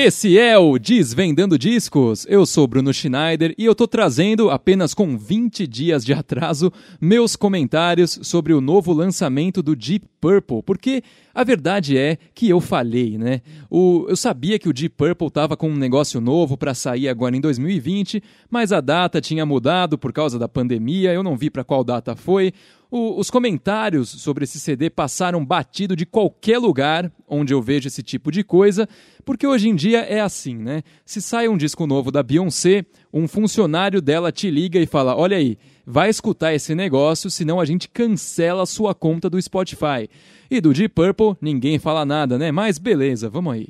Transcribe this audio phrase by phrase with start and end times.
[0.00, 2.24] Esse é o Desvendando Discos.
[2.28, 7.34] Eu sou Bruno Schneider e eu tô trazendo, apenas com 20 dias de atraso, meus
[7.34, 11.02] comentários sobre o novo lançamento do Deep Purple, porque
[11.34, 13.40] a verdade é que eu falhei, né?
[13.68, 17.36] O, eu sabia que o Deep Purple tava com um negócio novo para sair agora
[17.36, 21.64] em 2020, mas a data tinha mudado por causa da pandemia, eu não vi para
[21.64, 22.52] qual data foi.
[22.90, 28.02] O, os comentários sobre esse CD passaram batido de qualquer lugar onde eu vejo esse
[28.02, 28.88] tipo de coisa,
[29.26, 30.82] porque hoje em dia é assim, né?
[31.04, 35.36] Se sai um disco novo da Beyoncé, um funcionário dela te liga e fala: Olha
[35.36, 40.08] aí, vai escutar esse negócio, senão a gente cancela a sua conta do Spotify.
[40.50, 42.50] E do Deep Purple, ninguém fala nada, né?
[42.50, 43.66] Mas beleza, vamos aí.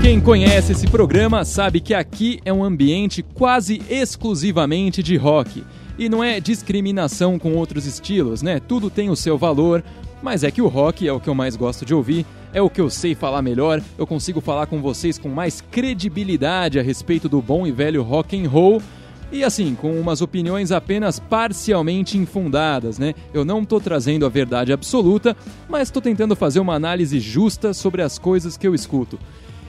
[0.00, 5.62] Quem conhece esse programa sabe que aqui é um ambiente quase exclusivamente de rock.
[5.98, 8.58] E não é discriminação com outros estilos, né?
[8.60, 9.84] Tudo tem o seu valor,
[10.22, 12.70] mas é que o rock é o que eu mais gosto de ouvir, é o
[12.70, 17.28] que eu sei falar melhor, eu consigo falar com vocês com mais credibilidade a respeito
[17.28, 18.80] do bom e velho rock and roll.
[19.30, 23.14] E assim, com umas opiniões apenas parcialmente infundadas, né?
[23.34, 25.36] Eu não estou trazendo a verdade absoluta,
[25.68, 29.18] mas estou tentando fazer uma análise justa sobre as coisas que eu escuto.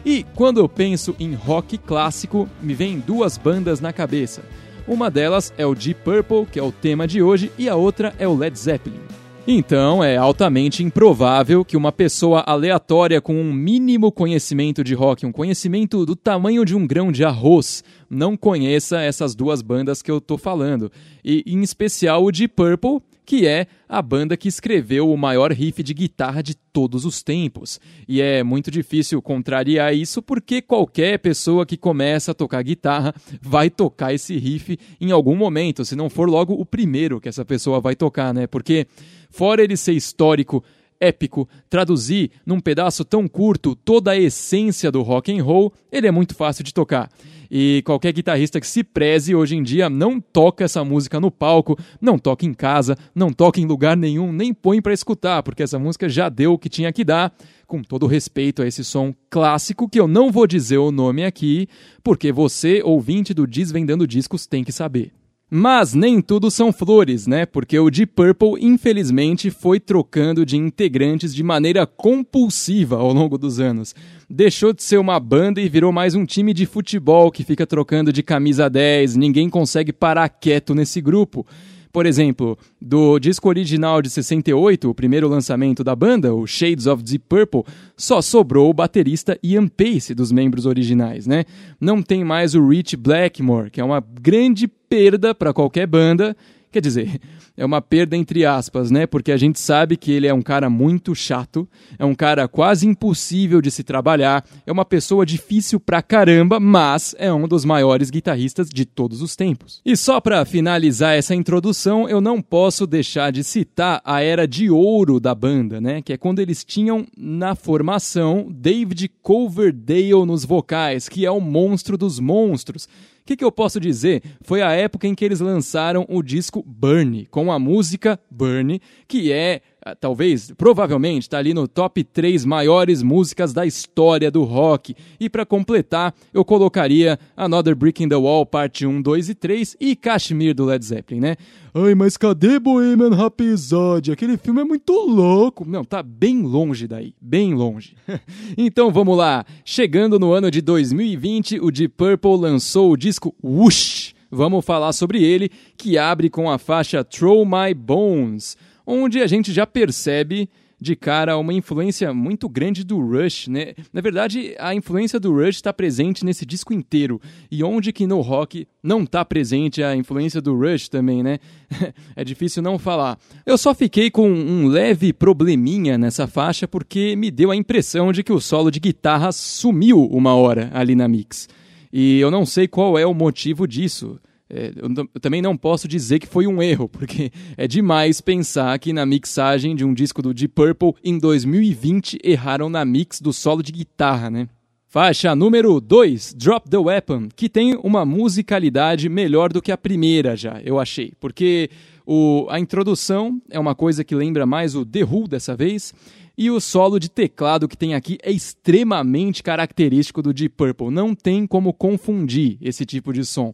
[0.05, 4.41] E quando eu penso em rock clássico, me vêm duas bandas na cabeça.
[4.87, 8.13] Uma delas é o Deep Purple, que é o tema de hoje, e a outra
[8.17, 8.99] é o Led Zeppelin.
[9.47, 15.31] Então, é altamente improvável que uma pessoa aleatória com um mínimo conhecimento de rock, um
[15.31, 20.21] conhecimento do tamanho de um grão de arroz, não conheça essas duas bandas que eu
[20.21, 20.91] tô falando.
[21.25, 25.81] E, em especial, o Deep Purple, que é a banda que escreveu o maior riff
[25.81, 27.79] de guitarra de todos os tempos.
[28.05, 33.69] E é muito difícil contrariar isso porque qualquer pessoa que começa a tocar guitarra vai
[33.69, 37.79] tocar esse riff em algum momento, se não for logo o primeiro que essa pessoa
[37.79, 38.47] vai tocar, né?
[38.47, 38.85] Porque
[39.29, 40.61] fora ele ser histórico,
[41.01, 46.11] épico, traduzir num pedaço tão curto toda a essência do rock and roll, ele é
[46.11, 47.09] muito fácil de tocar.
[47.53, 51.77] E qualquer guitarrista que se preze hoje em dia não toca essa música no palco,
[51.99, 55.77] não toca em casa, não toca em lugar nenhum, nem põe para escutar, porque essa
[55.77, 57.33] música já deu o que tinha que dar.
[57.67, 61.67] Com todo respeito a esse som clássico, que eu não vou dizer o nome aqui,
[62.03, 65.11] porque você, ouvinte do Desvendando Discos, tem que saber.
[65.53, 67.45] Mas nem tudo são flores, né?
[67.45, 73.59] Porque o Deep Purple, infelizmente, foi trocando de integrantes de maneira compulsiva ao longo dos
[73.59, 73.93] anos.
[74.29, 78.13] Deixou de ser uma banda e virou mais um time de futebol que fica trocando
[78.13, 81.45] de camisa 10, ninguém consegue parar quieto nesse grupo.
[81.91, 87.03] Por exemplo, do disco original de 68, o primeiro lançamento da banda, o Shades of
[87.03, 87.63] Deep Purple,
[87.97, 91.43] só sobrou o baterista Ian Pace dos membros originais, né?
[91.79, 96.35] Não tem mais o Rich Blackmore, que é uma grande perda para qualquer banda.
[96.71, 97.19] Quer dizer,
[97.57, 99.05] é uma perda entre aspas, né?
[99.05, 101.67] Porque a gente sabe que ele é um cara muito chato,
[101.99, 107.13] é um cara quase impossível de se trabalhar, é uma pessoa difícil pra caramba, mas
[107.19, 109.81] é um dos maiores guitarristas de todos os tempos.
[109.85, 114.69] E só para finalizar essa introdução, eu não posso deixar de citar a era de
[114.69, 116.01] ouro da banda, né?
[116.01, 121.97] Que é quando eles tinham na formação David Coverdale nos vocais, que é o monstro
[121.97, 122.87] dos monstros
[123.21, 124.23] o que, que, eu posso dizer?
[124.41, 129.31] Foi a época em que eles lançaram o disco Burn, com a música Burn, que
[129.31, 129.61] é
[129.99, 134.95] talvez, provavelmente, está ali no top 3 maiores músicas da história do rock.
[135.19, 139.77] E para completar, eu colocaria Another Brick in the Wall, parte 1, 2 e 3
[139.79, 141.35] e Kashmir do Led Zeppelin, né?
[141.73, 144.11] Ai, mas cadê Bohemian Rhapsody?
[144.11, 145.65] Aquele filme é muito louco.
[145.65, 147.95] Não, tá bem longe daí, bem longe.
[148.57, 149.45] então vamos lá.
[149.65, 154.13] Chegando no ano de 2020, o Deep Purple lançou o disco Whoosh.
[154.29, 158.55] Vamos falar sobre ele, que abre com a faixa Throw My Bones
[158.85, 160.49] onde a gente já percebe
[160.81, 163.75] de cara uma influência muito grande do Rush, né?
[163.93, 167.21] Na verdade, a influência do Rush está presente nesse disco inteiro.
[167.51, 171.37] E onde que no rock não está presente a influência do Rush também, né?
[172.15, 173.19] é difícil não falar.
[173.45, 178.23] Eu só fiquei com um leve probleminha nessa faixa porque me deu a impressão de
[178.23, 181.47] que o solo de guitarra sumiu uma hora ali na mix.
[181.93, 184.19] E eu não sei qual é o motivo disso.
[184.53, 188.91] É, eu, também não posso dizer que foi um erro, porque é demais pensar que
[188.91, 193.63] na mixagem de um disco do Deep Purple em 2020 erraram na mix do solo
[193.63, 194.49] de guitarra, né?
[194.87, 200.35] Faixa número 2, Drop the Weapon, que tem uma musicalidade melhor do que a primeira
[200.35, 201.13] já, eu achei.
[201.17, 201.69] Porque
[202.05, 205.93] o, a introdução é uma coisa que lembra mais o The Who dessa vez,
[206.37, 210.91] e o solo de teclado que tem aqui é extremamente característico do Deep Purple.
[210.91, 213.53] Não tem como confundir esse tipo de som.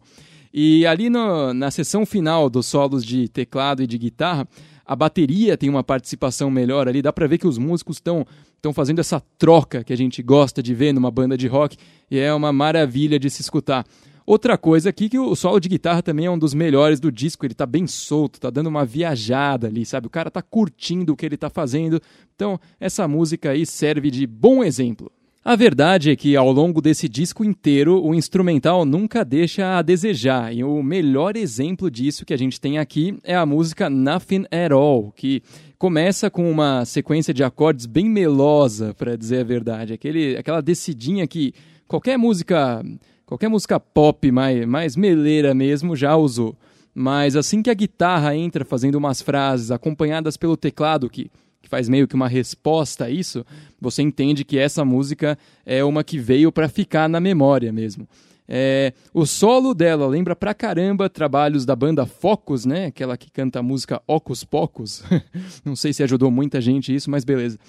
[0.54, 4.48] E ali no, na sessão final dos solos de teclado e de guitarra,
[4.86, 8.74] a bateria tem uma participação melhor ali, dá para ver que os músicos estão estão
[8.74, 11.78] fazendo essa troca que a gente gosta de ver numa banda de rock
[12.10, 13.86] e é uma maravilha de se escutar.
[14.26, 17.46] Outra coisa aqui que o solo de guitarra também é um dos melhores do disco,
[17.46, 20.08] ele tá bem solto, tá dando uma viajada ali, sabe?
[20.08, 22.02] O cara tá curtindo o que ele tá fazendo.
[22.36, 25.10] Então, essa música aí serve de bom exemplo.
[25.44, 30.54] A verdade é que ao longo desse disco inteiro, o instrumental nunca deixa a desejar,
[30.54, 34.72] e o melhor exemplo disso que a gente tem aqui é a música Nothing at
[34.74, 35.42] All, que
[35.78, 41.26] começa com uma sequência de acordes bem melosa, para dizer a verdade, aquele, aquela descidinha
[41.26, 41.54] que
[41.88, 42.84] qualquer música
[43.28, 46.56] Qualquer música pop mais, mais meleira mesmo já usou.
[46.96, 51.30] Mas assim que a guitarra entra fazendo umas frases acompanhadas pelo teclado, que,
[51.68, 53.46] que faz meio que uma resposta a isso,
[53.80, 58.08] você entende que essa música é uma que veio para ficar na memória mesmo.
[58.48, 62.86] É, o solo dela lembra pra caramba trabalhos da banda Focus, né?
[62.86, 65.04] Aquela que canta a música Ocus Pocus.
[65.66, 67.60] Não sei se ajudou muita gente isso, mas beleza.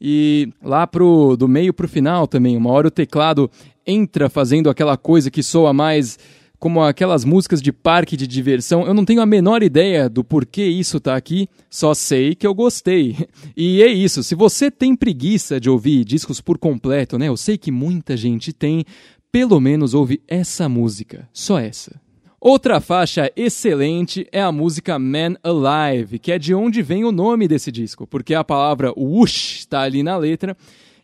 [0.00, 3.48] E lá pro do meio pro final também, uma hora o teclado
[3.86, 6.18] entra fazendo aquela coisa que soa mais
[6.64, 8.86] como aquelas músicas de parque de diversão.
[8.86, 12.54] Eu não tenho a menor ideia do porquê isso tá aqui, só sei que eu
[12.54, 13.14] gostei.
[13.54, 17.28] E é isso, se você tem preguiça de ouvir discos por completo, né?
[17.28, 18.82] Eu sei que muita gente tem,
[19.30, 22.00] pelo menos ouve essa música, só essa.
[22.40, 27.46] Outra faixa excelente é a música Man Alive, que é de onde vem o nome
[27.46, 30.56] desse disco, porque a palavra whoosh está ali na letra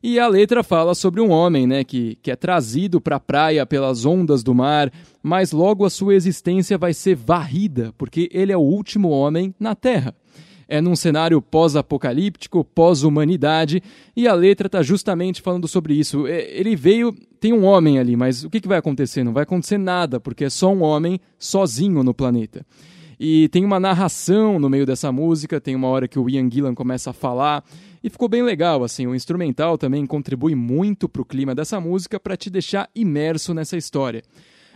[0.03, 3.67] e a letra fala sobre um homem, né, que, que é trazido para a praia
[3.67, 4.91] pelas ondas do mar,
[5.23, 9.75] mas logo a sua existência vai ser varrida, porque ele é o último homem na
[9.75, 10.15] Terra.
[10.67, 13.83] É num cenário pós-apocalíptico, pós-humanidade,
[14.17, 16.27] e a letra está justamente falando sobre isso.
[16.27, 19.25] É, ele veio, tem um homem ali, mas o que, que vai acontecer?
[19.25, 22.65] Não vai acontecer nada, porque é só um homem sozinho no planeta.
[23.23, 26.75] E tem uma narração no meio dessa música, tem uma hora que o Ian Gillan
[26.75, 27.63] começa a falar,
[28.03, 32.35] e ficou bem legal, assim, o instrumental também contribui muito pro clima dessa música para
[32.35, 34.23] te deixar imerso nessa história.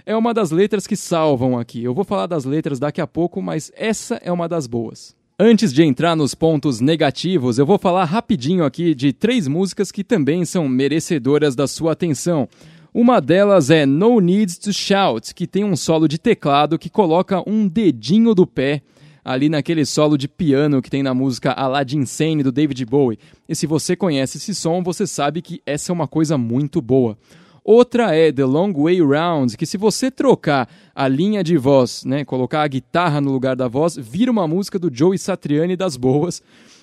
[0.04, 1.82] É uma das letras que salvam aqui.
[1.82, 5.16] Eu vou falar das letras daqui a pouco, mas essa é uma das boas.
[5.38, 10.04] Antes de entrar nos pontos negativos, eu vou falar rapidinho aqui de três músicas que
[10.04, 12.46] também são merecedoras da sua atenção.
[12.96, 17.42] Uma delas é No Needs to Shout, que tem um solo de teclado que coloca
[17.44, 18.82] um dedinho do pé
[19.24, 23.18] ali naquele solo de piano que tem na música Aladdin Insane do David Bowie.
[23.48, 27.18] E se você conhece esse som, você sabe que essa é uma coisa muito boa.
[27.64, 32.24] Outra é The Long Way Round, que se você trocar a linha de voz, né,
[32.24, 36.40] colocar a guitarra no lugar da voz, vira uma música do Joey Satriani das boas.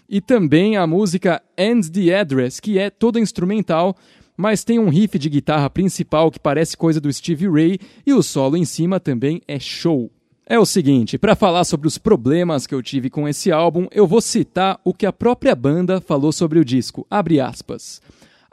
[0.10, 3.96] E também a música End the Address, que é toda instrumental,
[4.36, 8.24] mas tem um riff de guitarra principal que parece coisa do Stevie Ray e o
[8.24, 10.12] solo em cima também é show.
[10.46, 14.06] É o seguinte, para falar sobre os problemas que eu tive com esse álbum, eu
[14.06, 17.08] vou citar o que a própria banda falou sobre o disco.
[17.10, 18.02] Abre aspas.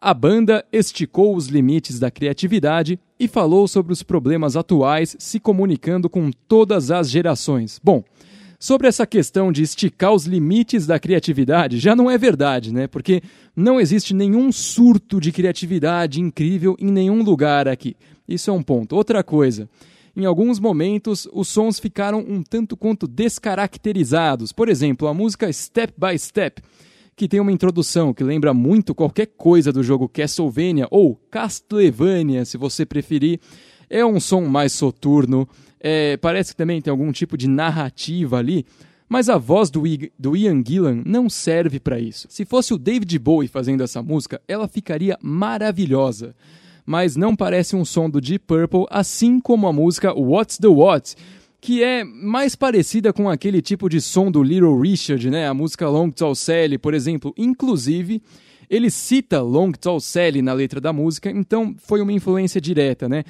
[0.00, 6.08] A banda esticou os limites da criatividade e falou sobre os problemas atuais, se comunicando
[6.08, 7.80] com todas as gerações.
[7.82, 8.04] Bom,
[8.58, 12.86] sobre essa questão de esticar os limites da criatividade, já não é verdade, né?
[12.88, 13.22] Porque
[13.54, 17.96] não existe nenhum surto de criatividade incrível em nenhum lugar aqui.
[18.26, 18.96] Isso é um ponto.
[18.96, 19.68] Outra coisa.
[20.16, 24.52] Em alguns momentos, os sons ficaram um tanto quanto descaracterizados.
[24.52, 26.60] Por exemplo, a música Step by Step,
[27.14, 32.58] que tem uma introdução que lembra muito qualquer coisa do jogo Castlevania ou Castlevania, se
[32.58, 33.38] você preferir.
[33.88, 35.48] É um som mais soturno,
[35.80, 38.66] é, parece que também tem algum tipo de narrativa ali,
[39.08, 42.26] mas a voz do, I, do Ian Gillan não serve para isso.
[42.30, 46.34] Se fosse o David Bowie fazendo essa música, ela ficaria maravilhosa
[46.88, 51.16] mas não parece um som do Deep Purple, assim como a música What's the What,
[51.60, 55.46] que é mais parecida com aquele tipo de som do Little Richard, né?
[55.46, 57.34] A música Long Tall Sally, por exemplo.
[57.36, 58.22] Inclusive,
[58.70, 63.22] ele cita Long Tall Sally na letra da música, então foi uma influência direta, né?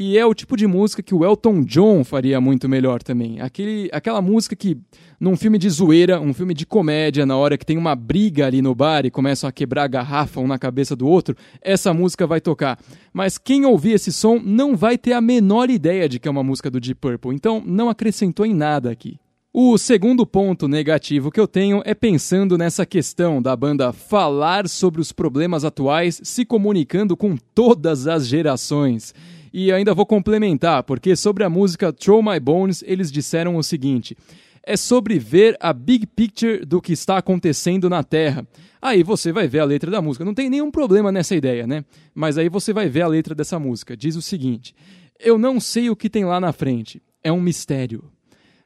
[0.00, 3.40] E é o tipo de música que o Elton John faria muito melhor também.
[3.40, 4.78] Aquele, aquela música que,
[5.18, 8.62] num filme de zoeira, um filme de comédia, na hora que tem uma briga ali
[8.62, 12.28] no bar e começam a quebrar a garrafa um na cabeça do outro, essa música
[12.28, 12.78] vai tocar.
[13.12, 16.44] Mas quem ouvir esse som não vai ter a menor ideia de que é uma
[16.44, 19.18] música do Deep Purple, então não acrescentou em nada aqui.
[19.52, 25.00] O segundo ponto negativo que eu tenho é pensando nessa questão da banda falar sobre
[25.00, 29.12] os problemas atuais se comunicando com todas as gerações.
[29.52, 34.16] E ainda vou complementar, porque sobre a música Throw My Bones, eles disseram o seguinte:
[34.62, 38.46] é sobre ver a big picture do que está acontecendo na Terra.
[38.82, 40.24] Aí você vai ver a letra da música.
[40.24, 41.84] Não tem nenhum problema nessa ideia, né?
[42.14, 43.96] Mas aí você vai ver a letra dessa música.
[43.96, 44.74] Diz o seguinte:
[45.18, 47.02] Eu não sei o que tem lá na frente.
[47.24, 48.04] É um mistério.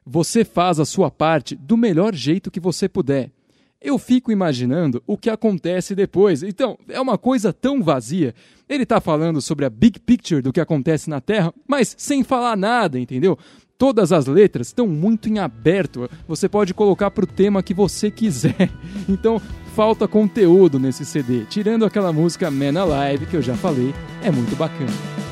[0.05, 3.31] Você faz a sua parte do melhor jeito que você puder.
[3.83, 6.41] Eu fico imaginando o que acontece depois.
[6.41, 8.33] Então, é uma coisa tão vazia.
[8.69, 12.55] Ele está falando sobre a big picture do que acontece na Terra, mas sem falar
[12.55, 13.37] nada, entendeu?
[13.77, 16.09] Todas as letras estão muito em aberto.
[16.25, 18.69] Você pode colocar para o tema que você quiser.
[19.09, 19.41] Então,
[19.75, 21.43] falta conteúdo nesse CD.
[21.49, 25.22] Tirando aquela música Man Alive, que eu já falei, é muito bacana.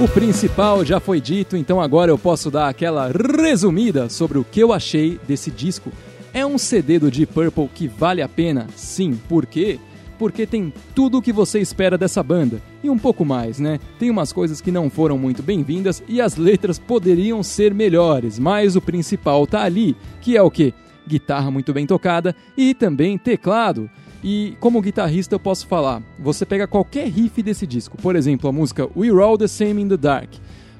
[0.00, 4.60] O principal já foi dito, então agora eu posso dar aquela resumida sobre o que
[4.60, 5.90] eu achei desse disco.
[6.32, 8.68] É um CD do Deep Purple que vale a pena?
[8.76, 9.18] Sim.
[9.28, 9.76] Por quê?
[10.16, 12.62] Porque tem tudo o que você espera dessa banda.
[12.80, 13.80] E um pouco mais, né?
[13.98, 18.76] Tem umas coisas que não foram muito bem-vindas e as letras poderiam ser melhores, mas
[18.76, 20.72] o principal tá ali, que é o que?
[21.08, 23.90] Guitarra muito bem tocada e também teclado.
[24.22, 28.52] E como guitarrista eu posso falar, você pega qualquer riff desse disco, por exemplo, a
[28.52, 30.30] música We're All the Same in the Dark.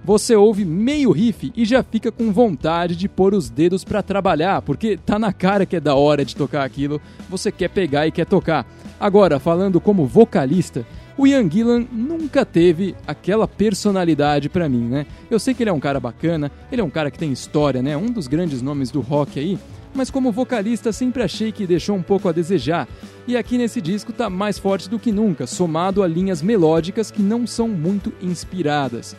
[0.04, 4.62] Você ouve meio riff e já fica com vontade de pôr os dedos para trabalhar,
[4.62, 8.12] porque tá na cara que é da hora de tocar aquilo, você quer pegar e
[8.12, 8.66] quer tocar.
[8.98, 15.04] Agora, falando como vocalista, o Ian Gillan nunca teve aquela personalidade para mim, né?
[15.30, 17.82] Eu sei que ele é um cara bacana, ele é um cara que tem história,
[17.82, 17.96] né?
[17.96, 19.58] Um dos grandes nomes do rock aí,
[19.98, 22.86] mas como vocalista sempre achei que deixou um pouco a desejar.
[23.26, 27.20] E aqui nesse disco tá mais forte do que nunca, somado a linhas melódicas que
[27.20, 29.16] não são muito inspiradas.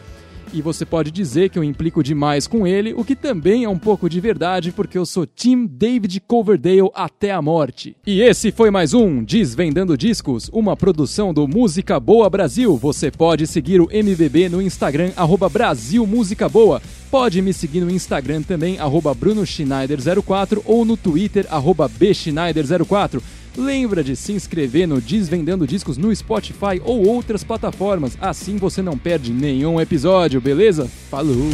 [0.53, 3.77] E você pode dizer que eu implico demais com ele, o que também é um
[3.77, 7.95] pouco de verdade, porque eu sou Team David Coverdale até a morte.
[8.07, 12.77] E esse foi mais um Desvendando Discos, uma produção do Música Boa Brasil.
[12.77, 16.81] Você pode seguir o MBB no Instagram, arroba Brasil Música Boa.
[17.11, 23.19] Pode me seguir no Instagram também, arroba BrunoSchneider04 ou no Twitter, arroba BSchneider04.
[23.57, 28.95] Lembra de se inscrever no Desvendando Discos no Spotify ou outras plataformas, assim você não
[28.95, 30.87] perde nenhum episódio, beleza?
[31.09, 31.49] Falou!